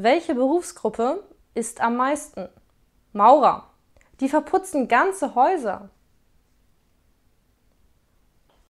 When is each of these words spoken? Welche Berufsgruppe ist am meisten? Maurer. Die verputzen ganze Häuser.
Welche 0.00 0.36
Berufsgruppe 0.36 1.24
ist 1.54 1.80
am 1.80 1.96
meisten? 1.96 2.48
Maurer. 3.12 3.68
Die 4.20 4.28
verputzen 4.28 4.86
ganze 4.86 5.34
Häuser. 5.34 5.90